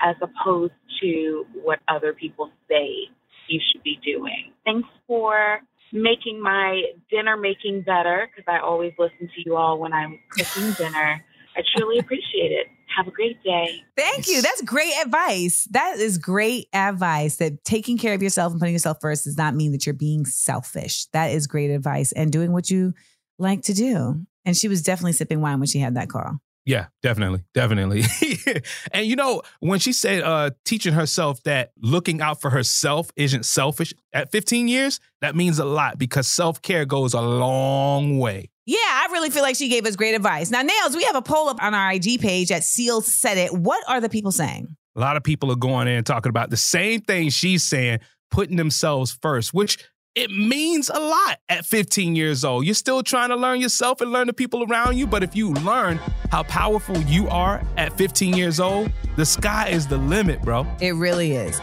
[0.00, 3.10] as opposed to what other people say
[3.46, 4.52] you should be doing.
[4.64, 5.60] Thanks for
[5.92, 10.72] making my dinner making better because I always listen to you all when I'm cooking
[10.72, 11.22] dinner.
[11.58, 12.68] I I truly appreciate it.
[12.96, 13.82] Have a great day.
[13.96, 14.40] Thank you.
[14.42, 15.66] That's great advice.
[15.72, 19.54] That is great advice that taking care of yourself and putting yourself first does not
[19.54, 21.06] mean that you're being selfish.
[21.12, 22.94] That is great advice and doing what you
[23.38, 24.24] like to do.
[24.44, 26.38] And she was definitely sipping wine when she had that call.
[26.64, 27.44] Yeah, definitely.
[27.54, 28.04] Definitely.
[28.92, 33.46] and you know, when she said uh teaching herself that looking out for herself isn't
[33.46, 38.50] selfish at 15 years, that means a lot because self-care goes a long way.
[38.68, 40.50] Yeah, I really feel like she gave us great advice.
[40.50, 43.50] Now, Nails, we have a poll up on our IG page at Seal Said It.
[43.50, 44.76] What are the people saying?
[44.94, 48.00] A lot of people are going in and talking about the same thing she's saying,
[48.30, 49.78] putting themselves first, which
[50.14, 52.66] it means a lot at 15 years old.
[52.66, 55.54] You're still trying to learn yourself and learn the people around you, but if you
[55.54, 55.98] learn
[56.30, 60.66] how powerful you are at 15 years old, the sky is the limit, bro.
[60.82, 61.58] It really is.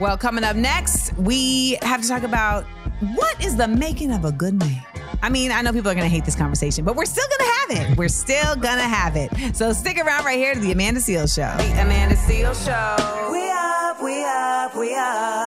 [0.00, 2.64] Well, coming up next, we have to talk about
[3.14, 4.80] what is the making of a good man.
[5.22, 7.50] I mean, I know people are going to hate this conversation, but we're still going
[7.50, 7.98] to have it.
[7.98, 9.56] We're still going to have it.
[9.56, 11.56] So stick around right here to the Amanda Seales Show.
[11.60, 13.32] The Amanda Seales Show.
[13.32, 15.47] We up, we up, we up.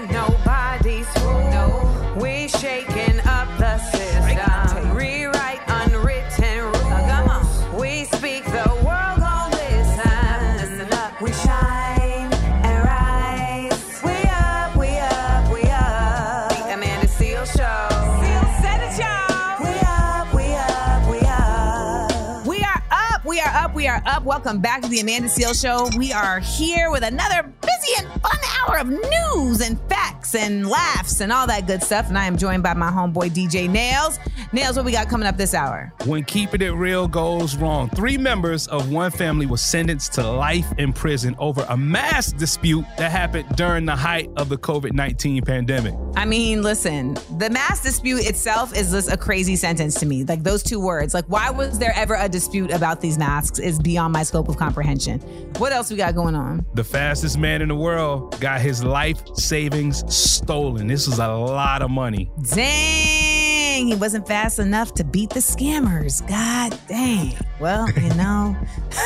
[24.21, 24.25] up.
[24.25, 25.89] Welcome back to the Amanda Seal Show.
[25.97, 31.21] We are here with another busy and fun hour of news and facts and laughs
[31.21, 32.07] and all that good stuff.
[32.07, 34.19] And I am joined by my homeboy DJ Nails.
[34.53, 35.93] Nails, what we got coming up this hour?
[36.03, 40.65] When keeping it real goes wrong, three members of one family were sentenced to life
[40.77, 45.43] in prison over a mass dispute that happened during the height of the COVID 19
[45.43, 45.95] pandemic.
[46.17, 50.25] I mean, listen, the mass dispute itself is just a crazy sentence to me.
[50.25, 51.13] Like those two words.
[51.13, 54.57] Like, why was there ever a dispute about these masks is beyond my scope of
[54.57, 55.19] comprehension.
[55.59, 56.65] What else we got going on?
[56.73, 60.87] The fastest man in the world got his life savings stolen.
[60.87, 62.29] This was a lot of money.
[62.53, 63.40] Dang,
[63.87, 66.27] he wasn't fast enough to beat the scammers.
[66.27, 67.35] God dang.
[67.59, 68.55] Well, you know,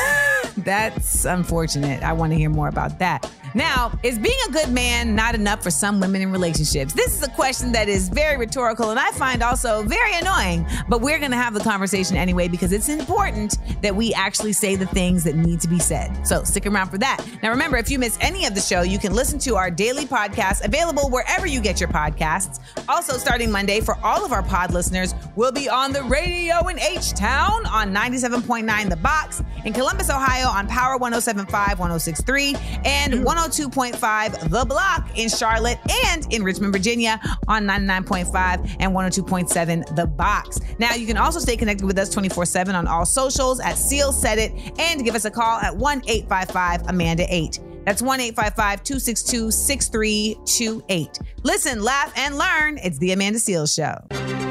[0.58, 2.02] that's unfortunate.
[2.02, 3.30] I want to hear more about that.
[3.56, 6.92] Now, is being a good man not enough for some women in relationships?
[6.92, 11.00] This is a question that is very rhetorical and I find also very annoying, but
[11.00, 14.84] we're going to have the conversation anyway because it's important that we actually say the
[14.84, 16.26] things that need to be said.
[16.26, 17.24] So stick around for that.
[17.42, 20.04] Now, remember, if you miss any of the show, you can listen to our daily
[20.04, 22.60] podcast available wherever you get your podcasts.
[22.90, 26.78] Also, starting Monday, for all of our pod listeners, we'll be on the radio in
[26.78, 34.50] H Town on 97.9 The Box, in Columbus, Ohio on Power 1075, 1063, and 102.5
[34.50, 40.58] The Block in Charlotte and in Richmond, Virginia on 99.5 and 102.7 The Box.
[40.80, 44.12] Now, you can also stay connected with us 24 7 on all socials at Seal
[44.12, 47.60] Said It and give us a call at 1 855 Amanda 8.
[47.84, 51.18] That's 1 855 262 6328.
[51.44, 52.78] Listen, laugh, and learn.
[52.78, 54.45] It's The Amanda Seales Show.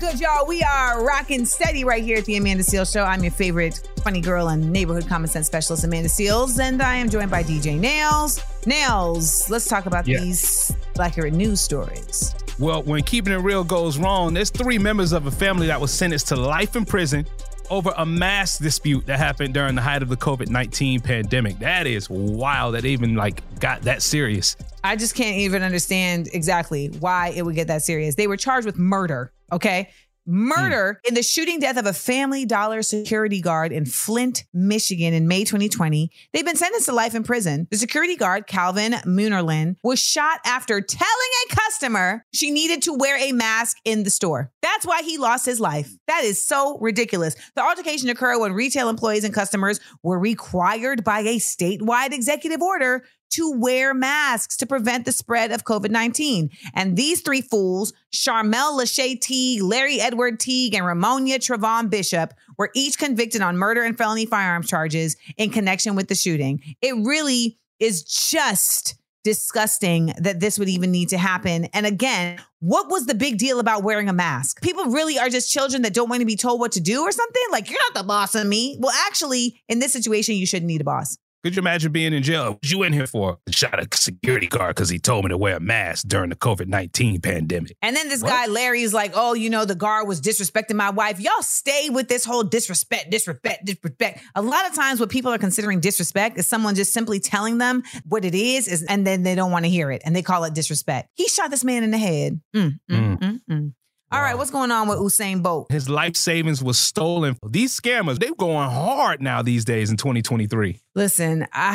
[0.00, 0.46] Good, y'all?
[0.46, 3.04] We are rocking steady right here at the Amanda Seales Show.
[3.04, 7.10] I'm your favorite funny girl and neighborhood common sense specialist, Amanda Seales, and I am
[7.10, 8.40] joined by DJ Nails.
[8.64, 10.20] Nails, let's talk about Yeah.
[10.20, 12.34] these Blackurate news stories.
[12.58, 15.92] Well, when keeping it real goes wrong, there's three members of a family that was
[15.92, 17.26] sentenced to life in prison
[17.70, 21.58] over a mass dispute that happened during the height of the COVID 19 pandemic.
[21.60, 24.56] That is wild that even like got that serious.
[24.82, 28.14] I just can't even understand exactly why it would get that serious.
[28.14, 29.90] They were charged with murder, okay?
[30.26, 30.48] Hmm.
[30.50, 35.28] Murder in the shooting death of a Family Dollar security guard in Flint, Michigan in
[35.28, 36.10] May 2020.
[36.32, 37.66] They've been sentenced to life in prison.
[37.70, 41.10] The security guard, Calvin Munerlyn, was shot after telling
[41.50, 44.50] a customer she needed to wear a mask in the store.
[44.62, 45.90] That's why he lost his life.
[46.06, 47.34] That is so ridiculous.
[47.54, 53.04] The altercation occurred when retail employees and customers were required by a statewide executive order
[53.30, 56.50] to wear masks to prevent the spread of COVID 19.
[56.74, 62.70] And these three fools, Sharmel Lachey Teague, Larry Edward Teague, and Ramonyea Travon Bishop, were
[62.74, 66.62] each convicted on murder and felony firearms charges in connection with the shooting.
[66.80, 71.66] It really is just disgusting that this would even need to happen.
[71.66, 74.62] And again, what was the big deal about wearing a mask?
[74.62, 77.12] People really are just children that don't want to be told what to do or
[77.12, 77.42] something?
[77.50, 78.78] Like, you're not the boss of me.
[78.80, 81.18] Well, actually, in this situation, you shouldn't need a boss.
[81.42, 82.52] Could you imagine being in jail?
[82.52, 83.38] What you in here for?
[83.48, 86.66] Shot a security guard because he told me to wear a mask during the COVID
[86.66, 87.76] 19 pandemic.
[87.80, 88.28] And then this What?
[88.28, 91.18] guy, Larry's like, oh, you know, the guard was disrespecting my wife.
[91.18, 94.20] Y'all stay with this whole disrespect, disrespect, disrespect.
[94.34, 97.84] A lot of times, what people are considering disrespect is someone just simply telling them
[98.04, 100.44] what it is, is and then they don't want to hear it and they call
[100.44, 101.08] it disrespect.
[101.14, 102.40] He shot this man in the head.
[102.54, 103.72] Mm, mm, mm,
[104.12, 105.70] All right, what's going on with Usain Bolt?
[105.70, 107.36] His life savings was stolen.
[107.48, 110.80] These scammers, they're going hard now these days in 2023.
[110.96, 111.74] Listen, I,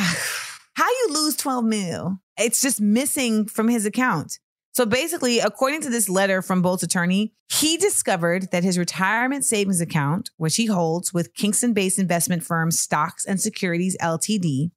[0.74, 2.19] how you lose 12 mil?
[2.38, 4.39] It's just missing from his account.
[4.74, 9.80] So basically, according to this letter from Bolt's attorney, he discovered that his retirement savings
[9.80, 14.71] account, which he holds with Kingston based investment firm Stocks and Securities LTD,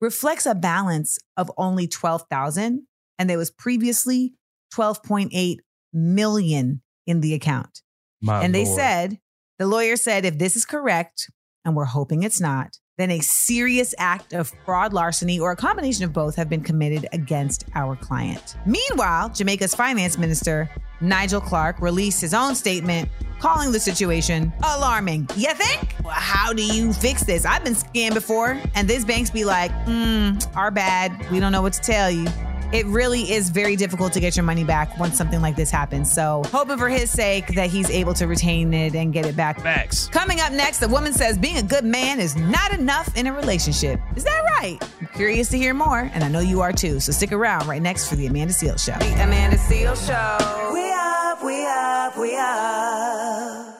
[0.00, 2.86] reflects a balance of only 12,000
[3.18, 4.32] and there was previously
[4.74, 5.56] 12.8
[5.92, 7.82] million in the account.
[8.20, 9.18] My and they said,
[9.58, 11.30] the lawyer said, if this is correct,
[11.64, 16.04] and we're hoping it's not, then a serious act of fraud, larceny, or a combination
[16.04, 18.56] of both have been committed against our client.
[18.64, 25.28] Meanwhile, Jamaica's finance minister, Nigel Clarke, released his own statement calling the situation alarming.
[25.36, 25.94] You think?
[26.02, 27.44] Well, how do you fix this?
[27.44, 31.30] I've been scammed before, and these banks be like, mm, our bad.
[31.30, 32.26] We don't know what to tell you
[32.72, 36.12] it really is very difficult to get your money back once something like this happens.
[36.12, 39.60] So, hoping for his sake that he's able to retain it and get it back.
[39.60, 40.08] Facts.
[40.08, 43.32] Coming up next, the woman says being a good man is not enough in a
[43.32, 44.00] relationship.
[44.16, 44.78] Is that right?
[45.00, 47.00] I'm curious to hear more, and I know you are too.
[47.00, 48.98] So, stick around right next for the Amanda Seales Show.
[48.98, 50.72] The Amanda Seales Show.
[50.72, 53.75] We up, we up, we up.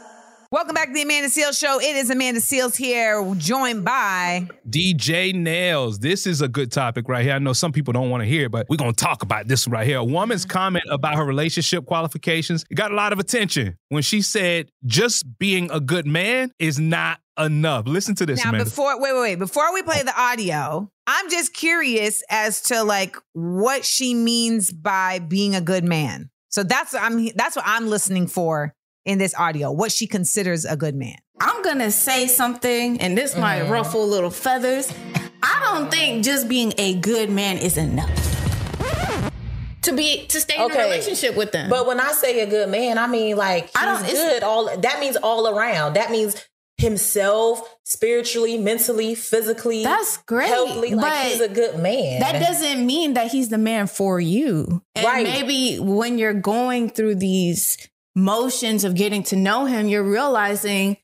[0.53, 1.81] Welcome back to the Amanda Seales Show.
[1.81, 5.99] It is Amanda Seales here, joined by DJ Nails.
[5.99, 7.35] This is a good topic right here.
[7.35, 9.49] I know some people don't want to hear, it, but we're going to talk about
[9.49, 9.99] this right here.
[9.99, 14.71] A woman's comment about her relationship qualifications got a lot of attention when she said
[14.85, 17.89] just being a good man is not enough.
[17.89, 18.63] Listen to this, now man.
[18.63, 23.17] before wait wait wait before we play the audio i'm just curious as to like
[23.35, 28.27] what she means by being a good man so that's i'm that's what i'm listening
[28.27, 28.75] for
[29.07, 33.37] in this audio what she considers a good man I'm gonna say something, and this
[33.37, 33.71] might Mhm.
[33.71, 34.89] ruffle little feathers.
[35.43, 38.09] I don't think just being a good man is enough
[39.83, 41.69] to be to stay in a relationship with them.
[41.71, 44.43] But when I say a good man, I mean like he's I don't- it's- good.
[44.43, 45.95] All that means all around.
[45.95, 46.35] That means
[46.79, 49.83] himself, spiritually, mentally, physically.
[49.85, 52.21] That's great, Healthily, like but he's a good man.
[52.21, 54.83] that doesn't mean that he's the man for you.
[54.95, 55.23] And Right.
[55.27, 57.77] maybe when you're going through these
[58.17, 60.97] motions of getting to know him, you're realizing,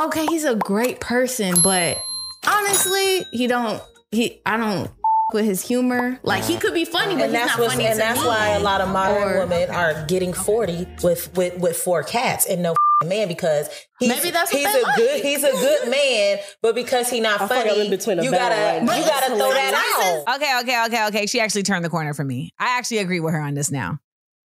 [0.00, 1.98] okay, he's a great person, but
[2.46, 4.90] honestly, he don't he I don't
[5.32, 6.18] with his humor.
[6.22, 8.20] Like he could be funny, but and he's that's not what's, funny and to that's
[8.20, 8.26] me.
[8.26, 12.46] why a lot of modern Or- women are getting forty with with with four cats
[12.46, 13.66] and no man because
[13.98, 17.40] he's, Maybe that's he's they a good he's a good man, but because he's not
[17.40, 20.36] I feel like I'm funny, in between you gotta right you gotta throw that out.
[20.36, 23.32] okay okay okay okay she actually turned the corner for me i actually agree with
[23.32, 24.00] her on this now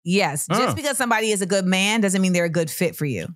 [0.04, 3.06] yes just because somebody is a good man doesn't mean they're a good fit for
[3.06, 3.26] you.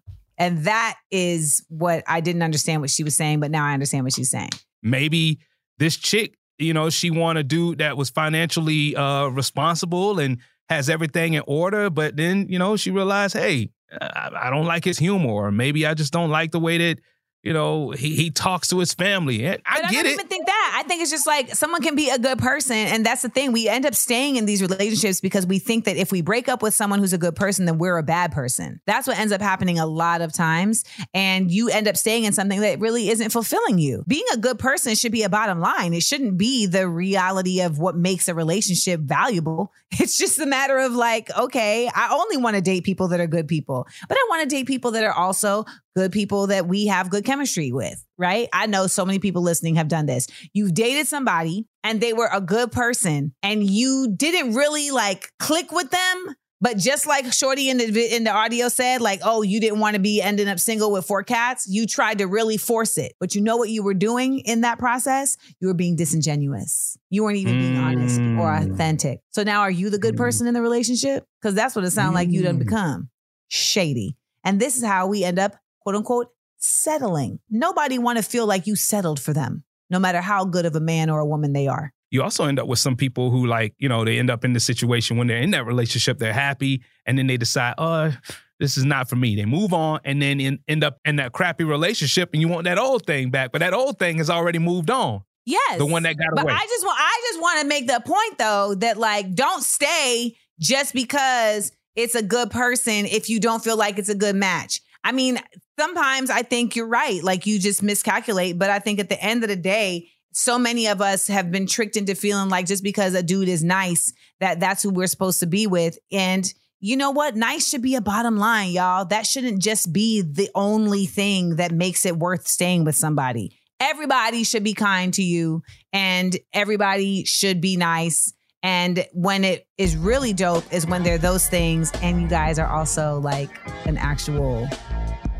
[0.40, 4.04] And that is what i didn't understand what she was saying but now i understand
[4.04, 4.50] what she's saying.
[4.83, 5.40] Maybe
[5.78, 10.90] this chick, you know, she want a dude that was financially uh, responsible and has
[10.90, 14.98] everything in order, but then, you know, she realized, hey, I, I don't like his
[14.98, 17.00] humor, or maybe I just don't like the way that,
[17.42, 19.44] you know, he, he talks to his family.
[19.46, 20.12] And I But get don't it.
[20.14, 20.74] even think that.
[20.77, 23.53] I think it's just like someone can be a good person, and that's the thing.
[23.53, 26.62] We end up staying in these relationships because we think that if we break up
[26.62, 28.81] with someone who's a good person, then we're a bad person.
[28.87, 32.33] That's what ends up happening a lot of times, and you end up staying in
[32.33, 34.05] something that really isn't fulfilling you.
[34.07, 35.94] Being a good person should be a bottom line.
[35.94, 39.72] It shouldn't be the reality of what makes a relationship valuable.
[40.01, 43.27] It's just a matter of like, okay, I only want to date people that are
[43.27, 45.64] good people, but I want to date people that are also
[45.98, 48.48] good people that we have good chemistry with, right?
[48.52, 50.28] I know so many people listening have done this.
[50.52, 55.72] You've dated somebody and they were a good person and you didn't really like click
[55.72, 56.37] with them.
[56.61, 59.94] But just like Shorty in the in the audio said, like, oh, you didn't want
[59.94, 61.66] to be ending up single with four cats.
[61.68, 64.78] You tried to really force it, but you know what you were doing in that
[64.78, 65.37] process?
[65.61, 66.96] You were being disingenuous.
[67.11, 68.72] You weren't even being honest or Mm.
[68.72, 69.20] authentic.
[69.30, 71.24] So now, are you the good person in the relationship?
[71.40, 73.08] Because that's what it sounds like you done become
[73.48, 74.16] shady.
[74.44, 75.54] And this is how we end up,
[75.88, 76.27] quote unquote,
[76.59, 77.38] settling.
[77.48, 80.81] Nobody want to feel like you settled for them, no matter how good of a
[80.81, 81.94] man or a woman they are.
[82.11, 84.53] you also end up with some people who like you know they end up in
[84.53, 88.12] the situation when they're in that relationship they're happy and then they decide oh
[88.61, 91.32] this is not for me they move on and then in, end up in that
[91.32, 94.59] crappy relationship and you want that old thing back but that old thing has already
[94.59, 95.78] moved on Yes.
[95.78, 96.53] The one that got but away.
[96.53, 100.36] I just want I just want to make the point though that like don't stay
[100.61, 104.82] just because it's a good person if you don't feel like it's a good match.
[105.03, 105.39] I mean,
[105.79, 107.22] sometimes I think you're right.
[107.22, 110.87] Like you just miscalculate, but I think at the end of the day, so many
[110.87, 114.61] of us have been tricked into feeling like just because a dude is nice that
[114.61, 117.35] that's who we're supposed to be with and you know what?
[117.35, 119.05] Nice should be a bottom line, y'all.
[119.05, 123.59] That shouldn't just be the only thing that makes it worth staying with somebody.
[123.81, 125.62] Everybody should be kind to you
[125.93, 128.33] and everybody should be nice.
[128.62, 132.68] And when it is really dope is when they're those things and you guys are
[132.68, 133.51] also like
[133.85, 134.68] an actual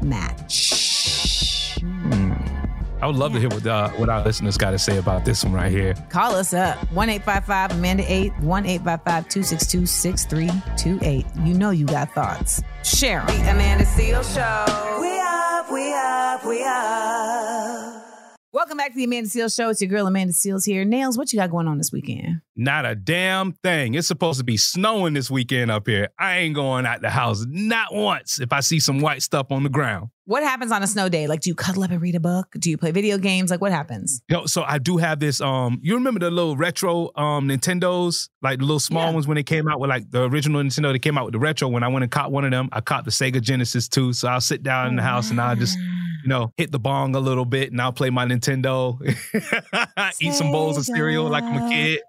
[0.03, 1.79] match.
[3.01, 5.45] I would love to hear what uh, what our listeners got to say about this
[5.45, 5.95] one right here.
[6.11, 11.27] Call us up 1 855 Amanda 8 1 855 262 6328.
[11.47, 12.61] You know you got thoughts.
[12.83, 13.27] Share 'em.
[13.27, 15.01] The Amanda Seales Show.
[15.01, 18.08] We up, we up, we up.
[18.59, 19.69] Welcome back to the Amanda Seales Show.
[19.69, 20.85] It's your girl Amanda Seales here.
[20.85, 22.41] Nails, what you got going on this weekend?
[22.57, 23.95] Not a damn thing.
[23.95, 26.09] It's supposed to be snowing this weekend up here.
[26.19, 29.63] I ain't going out the house not once if I see some white stuff on
[29.63, 30.09] the ground.
[30.25, 31.29] What happens on a snow day?
[31.29, 32.49] Like, do you cuddle up and read a book?
[32.59, 33.53] Do you play video games?
[33.53, 34.23] Like, what happens?
[34.29, 35.41] Yo, so I do have this.
[35.41, 39.45] Um, you remember the little retro um Nintendos, like the little small ones when they
[39.45, 40.93] came out with like the original Nintendo.
[40.93, 41.69] They came out with the retro.
[41.69, 44.13] When I went and caught one of them, I caught the Sega Genesis too.
[44.13, 45.79] So I'll sit down in the house and I'll just,
[46.29, 49.01] you know, hit the bong a little bit and I'll play my Nintendo,
[50.21, 52.01] eat some bowls of cereal like I'm a kid.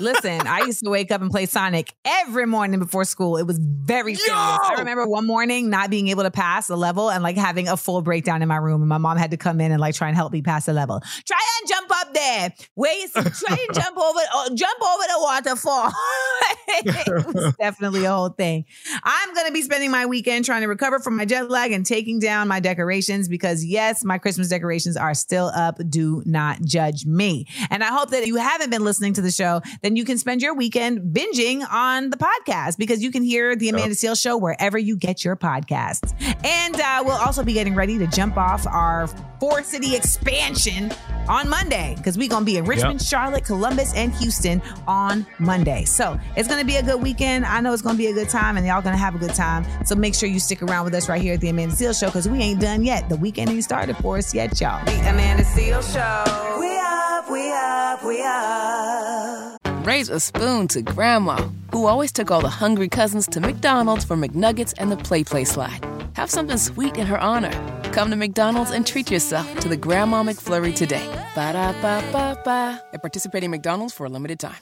[0.00, 3.36] Listen, I used to wake up and play Sonic every morning before school.
[3.36, 4.38] It was very serious.
[4.38, 7.76] I remember one morning not being able to pass a level and like having a
[7.76, 8.82] full breakdown in my room.
[8.82, 10.72] And my mom had to come in and like try and help me pass the
[10.72, 11.00] level.
[11.26, 12.52] Try and jump up there.
[12.76, 15.92] Wait, try and jump over, oh, jump over the waterfall.
[16.68, 18.64] it was definitely a whole thing.
[19.02, 21.84] I'm going to be spending my weekend trying to recover from my jet lag and
[21.84, 25.78] taking down my decorations because yes, my Christmas decorations are still up.
[25.88, 27.46] Do not judge me.
[27.70, 30.42] And I hope that you haven't been listening to the show, then you can spend
[30.42, 34.76] your weekend binging on the podcast because you can hear the Amanda Seales show wherever
[34.76, 36.12] you get your podcasts.
[36.44, 39.08] And uh, we'll also be getting ready to jump off our
[39.40, 40.90] four city expansion
[41.28, 43.08] on Monday because we're going to be in Richmond, Yep.
[43.08, 45.84] Charlotte, Columbus, and Houston on Monday.
[45.84, 47.44] So it's going to be a good weekend.
[47.44, 49.18] I know it's going to be a good time and y'all going to have a
[49.18, 49.64] good time.
[49.84, 52.06] So make sure you stick around with us right here at the Amanda Seales show
[52.06, 53.08] because we ain't done yet.
[53.08, 54.84] The weekend ain't started for us yet, y'all.
[54.86, 56.58] The Amanda Seales Show.
[56.60, 59.86] We up, we up, we up.
[59.86, 64.16] Raise a spoon to Grandma, who always took all the hungry cousins to McDonald's for
[64.16, 65.84] McNuggets and the Play Play Slide.
[66.14, 67.52] Have something sweet in her honor.
[67.98, 71.04] Come to McDonald's and treat yourself to the Grandma McFlurry today.
[71.34, 72.80] Ba da ba ba ba.
[72.94, 74.54] At participating McDonald's for a limited time.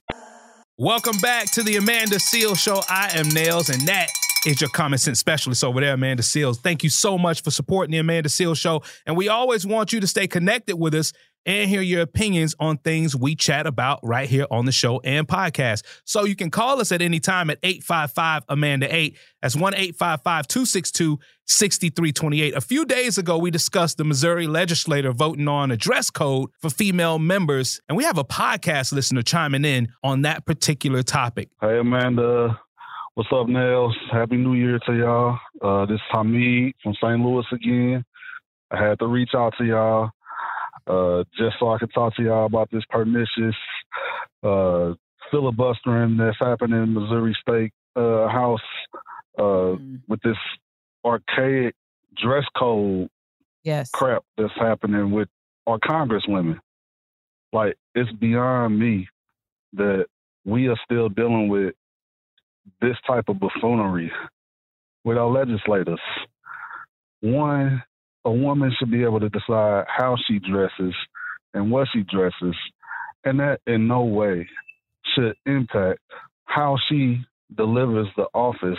[0.79, 2.81] Welcome back to the Amanda Seales Show.
[2.89, 4.09] I am Nails, and that
[4.47, 6.57] is your common sense specialist over there, Amanda Seales.
[6.57, 8.83] Thank you so much for supporting the Amanda Seales Show.
[9.05, 11.13] And we always want you to stay connected with us
[11.47, 15.27] and hear your opinions on things we chat about right here on the show and
[15.27, 15.85] podcast.
[16.05, 19.17] So you can call us at any time at 855 Amanda 8.
[19.41, 22.55] That's 1 855 262 6328.
[22.57, 26.71] A few days ago, we discussed the Missouri legislator voting on a dress code for
[26.71, 31.49] female members, and we have a podcast listener chiming in on that particular topic.
[31.61, 32.61] Hey Amanda,
[33.15, 33.97] what's up, Nails?
[34.11, 35.39] Happy New Year to y'all.
[35.63, 37.21] Uh, this is Hamid from St.
[37.21, 38.05] Louis again.
[38.73, 40.11] I had to reach out to y'all
[40.87, 43.57] uh, just so I could talk to y'all about this pernicious
[44.43, 44.93] uh,
[45.31, 48.61] filibustering that's happening in Missouri State uh, House
[49.39, 49.75] uh,
[50.09, 50.37] with this
[51.05, 51.75] archaic
[52.17, 53.09] dress code
[53.63, 53.91] yes.
[53.91, 55.29] crap that's happening with
[55.67, 56.59] our congresswomen.
[57.53, 59.09] Like it's beyond me
[59.75, 60.07] that
[60.45, 61.75] we are still dealing with
[62.81, 64.11] this type of buffoonery
[65.05, 66.01] with our legislators.
[67.21, 67.83] One,
[68.27, 70.95] a woman should be able to decide how she dresses
[71.55, 72.57] and what she dresses,
[73.25, 74.47] and that in no way
[75.15, 76.01] should impact
[76.45, 77.25] how she
[77.57, 78.79] delivers the office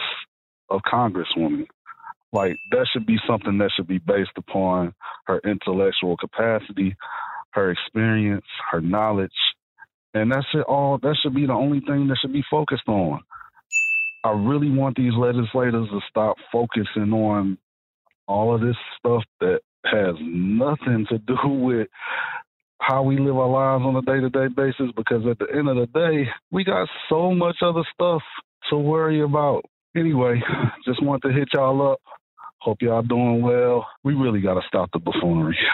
[0.69, 1.65] of congresswoman.
[2.33, 4.93] Like that should be something that should be based upon
[5.27, 6.95] her intellectual capacity,
[7.51, 9.31] her experience, her knowledge,
[10.13, 13.21] and that should all that should be the only thing that should be focused on.
[14.25, 17.57] I really want these legislators to stop focusing on
[18.27, 21.87] all of this stuff that has nothing to do with
[22.79, 25.67] how we live our lives on a day to day basis because at the end
[25.67, 28.21] of the day, we got so much other stuff
[28.69, 29.63] to worry about.
[29.95, 30.41] Anyway,
[30.85, 31.99] just want to hit y'all up.
[32.59, 33.87] Hope y'all doing well.
[34.03, 35.57] We really got to stop the buffoonery.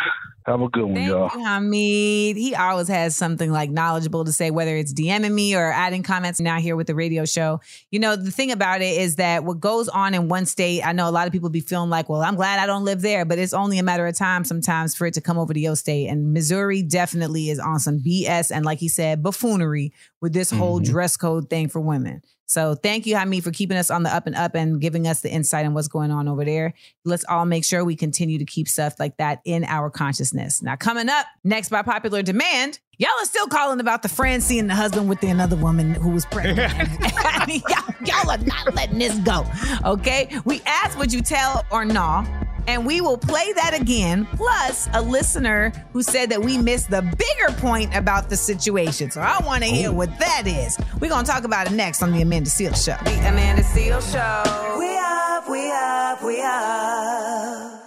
[0.45, 1.29] Have a good one, Thank y'all.
[1.33, 2.35] you, Hamid.
[2.35, 6.41] He always has something like knowledgeable to say, whether it's DMing me or adding comments
[6.41, 7.61] now here with the radio show.
[7.91, 10.91] You know, the thing about it is that what goes on in one state, I
[10.91, 13.23] know a lot of people be feeling like, well, I'm glad I don't live there,
[13.23, 15.77] but it's only a matter of time sometimes for it to come over to your
[15.77, 16.09] state.
[16.09, 20.81] And Missouri definitely is on some BS and, like he said, buffoonery with this whole
[20.81, 20.85] Mhm.
[20.87, 22.21] dress code thing for women.
[22.45, 25.21] So thank you, Hamid, for keeping us on the up and up and giving us
[25.21, 26.73] the insight on what's going on over there.
[27.05, 30.61] Let's all make sure we continue to keep stuff like that in our consciousness.
[30.61, 34.67] Now, coming up next by popular demand, y'all are still calling about the friend seeing
[34.67, 36.59] the husband with the another woman who was pregnant.
[37.47, 39.45] y'all, y'all are not letting this go.
[39.85, 40.29] Okay?
[40.45, 42.25] We asked, would you tell or no?
[42.67, 47.01] And we will play that again, plus a listener who said that we missed the
[47.01, 49.11] bigger point about the situation.
[49.11, 49.93] So I want to hear oh.
[49.93, 50.77] what that is.
[50.99, 53.03] We're going to talk about it next on The Amanda Seales Show.
[53.03, 54.79] The Amanda Seales Show.
[54.79, 57.82] We up, we up, we up.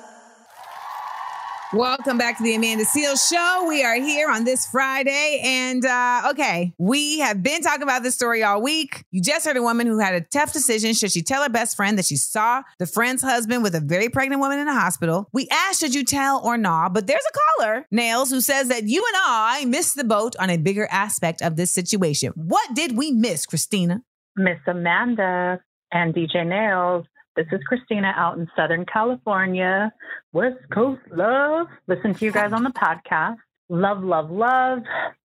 [1.77, 3.67] Welcome back to the Amanda Seales Show.
[3.69, 5.43] We are here on this Friday.
[5.45, 9.05] And uh, okay, we have been talking about this story all week.
[9.11, 10.95] You just heard a woman who had a tough decision.
[10.95, 14.09] Should she tell her best friend that she saw the friend's husband with a very
[14.09, 15.29] pregnant woman in a hospital?
[15.35, 16.95] We asked, should you tell or not?
[16.95, 20.49] But there's a caller, Nails, who says that you and I missed the boat on
[20.49, 22.33] a bigger aspect of this situation.
[22.37, 24.01] What did we miss, Christina?
[24.35, 25.61] Miss Amanda
[25.93, 27.05] and DJ Nails.
[27.37, 29.93] This is Christina out in Southern California.
[30.33, 31.67] West Coast love.
[31.87, 33.37] Listen to you guys on the podcast.
[33.69, 34.79] Love, love, love.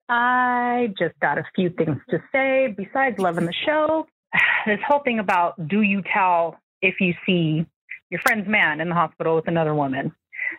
[0.10, 4.07] I just got a few things to say besides loving the show.
[4.66, 7.66] This whole thing about do you tell if you see
[8.10, 10.12] your friend's man in the hospital with another woman?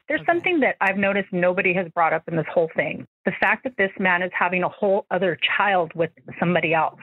[0.08, 3.06] There's something that I've noticed nobody has brought up in this whole thing.
[3.26, 7.00] The fact that this man is having a whole other child with somebody else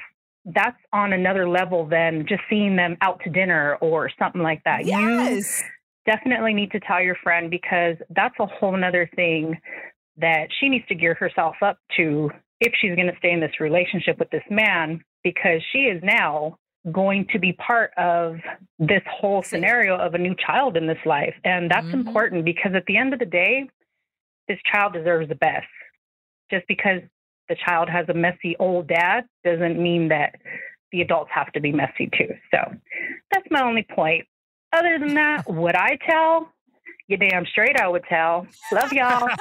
[0.54, 4.86] that's on another level than just seeing them out to dinner or something like that.
[4.86, 5.64] Yes.
[6.06, 9.60] You definitely need to tell your friend because that's a whole nother thing
[10.18, 12.32] that she needs to gear herself up to
[12.62, 16.58] if she's going to stay in this relationship with this man because she is now
[16.92, 18.38] going to be part of
[18.80, 21.36] this whole scenario of a new child in this life.
[21.44, 22.06] And that's Mhm.
[22.08, 23.70] important because at the end of the day,
[24.48, 25.68] this child deserves the best.
[26.50, 27.02] Just because
[27.50, 30.36] the child has a messy old dad doesn't mean that
[30.92, 32.30] the adults have to be messy too.
[32.52, 32.60] So
[33.32, 34.26] that's my only point.
[34.74, 36.52] Other than that, would I tell?
[37.10, 38.46] You damn straight I would tell.
[38.72, 39.30] Love y'all.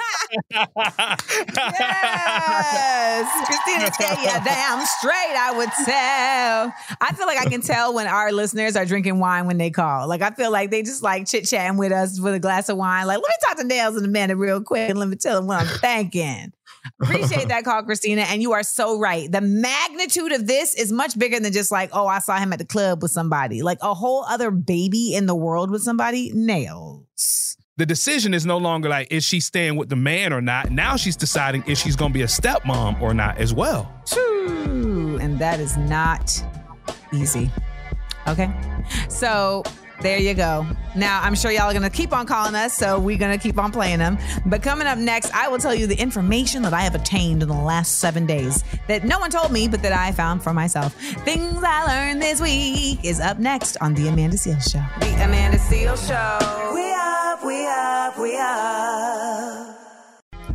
[3.17, 3.45] Yes.
[3.45, 6.73] Christina said, yeah, damn straight, I would tell.
[7.01, 10.07] I feel like I can tell when our listeners are drinking wine when they call.
[10.07, 12.77] Like, I feel like they just like chit chatting with us with a glass of
[12.77, 13.07] wine.
[13.07, 15.35] Like, let me talk to Nails in a minute real quick and let me tell
[15.35, 16.51] them what I'm thinking.
[17.01, 18.21] Appreciate that call, Christina.
[18.23, 19.31] And you are so right.
[19.31, 22.59] The magnitude of this is much bigger than just like, oh, I saw him at
[22.59, 23.61] the club with somebody.
[23.61, 26.31] Like a whole other baby in the world with somebody.
[26.33, 27.57] Nails.
[27.77, 30.71] the decision is no longer like is she staying with the man or not.
[30.71, 33.91] Now she's deciding if she's going to be a stepmom or not as well.
[34.05, 35.17] True.
[35.21, 36.43] And that is not
[37.13, 37.51] easy.
[38.27, 38.51] Okay.
[39.09, 39.63] So
[40.01, 40.65] there you go.
[40.95, 43.41] Now, I'm sure y'all are going to keep on calling us, so we're going to
[43.41, 44.17] keep on playing them.
[44.45, 47.49] But coming up next, I will tell you the information that I have attained in
[47.49, 50.93] the last seven days that no one told me, but that I found for myself.
[51.23, 54.83] Things I learned this week is up next on The Amanda Seales Show.
[54.99, 56.73] The Amanda Seales Show.
[56.73, 59.73] We up, we up, we up.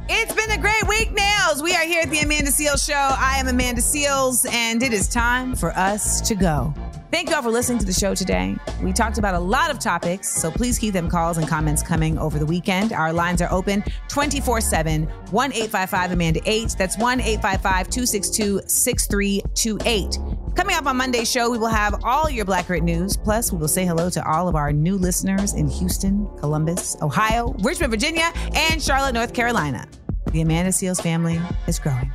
[0.08, 1.62] It's been a great week, Nails.
[1.62, 2.94] We are here at the Amanda Seales Show.
[2.94, 6.74] I am Amanda Seales, and it is time for us to go.
[7.12, 8.56] Thank you all for listening to the show today.
[8.82, 12.16] We talked about a lot of topics, so please keep them calls and comments coming
[12.16, 12.94] over the weekend.
[12.94, 16.74] Our lines are open 24 7, 1 855 Amanda 8.
[16.78, 20.56] That's 1 855 262 6328.
[20.56, 23.18] Coming up on Monday's show, we will have all your Black news.
[23.18, 27.54] Plus, we will say hello to all of our new listeners in Houston, Columbus, Ohio,
[27.58, 29.86] Richmond, Virginia, and Charlotte, North Carolina.
[30.30, 32.10] The Amanda Seales family is growing.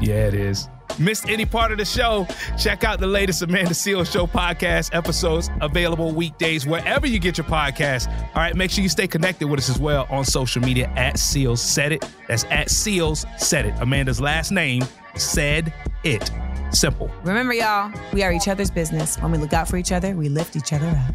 [0.00, 0.68] Yeah, it is.
[0.98, 2.26] Missed any part of the show?
[2.58, 7.46] Check out the latest Amanda Seales Show podcast episodes available weekdays wherever you get your
[7.46, 8.08] podcasts.
[8.08, 11.14] All right, make sure you stay connected with us as well on social media at
[11.16, 12.08] Seales Said It.
[12.28, 13.74] That's at Seales Said It.
[13.80, 14.82] Amanda's last name
[15.16, 15.72] said
[16.04, 16.30] it.
[16.70, 17.10] Simple.
[17.24, 19.16] Remember, y'all, we are each other's business.
[19.18, 21.14] When we look out for each other, we lift each other up.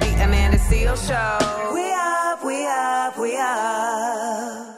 [0.00, 1.74] The Amanda Seales Show.
[1.74, 4.77] We up, we up, we up.